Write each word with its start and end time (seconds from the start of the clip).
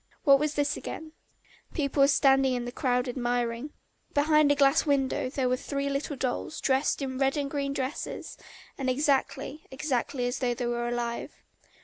What 0.23 0.39
was 0.39 0.55
this 0.55 0.75
again? 0.75 1.11
People 1.75 2.01
were 2.01 2.07
standing 2.07 2.55
in 2.55 2.67
a 2.67 2.71
crowd 2.71 3.07
admiring. 3.07 3.69
Behind 4.15 4.51
a 4.51 4.55
glass 4.55 4.83
window 4.83 5.29
there 5.29 5.47
were 5.47 5.57
three 5.57 5.89
little 5.89 6.15
dolls, 6.15 6.59
dressed 6.59 7.03
in 7.03 7.19
red 7.19 7.37
and 7.37 7.51
green 7.51 7.71
dresses, 7.71 8.35
and 8.79 8.89
exactly, 8.89 9.67
exactly 9.69 10.25
as 10.25 10.39
though 10.39 10.55
they 10.55 10.65
were 10.65 10.87
alive. 10.87 11.35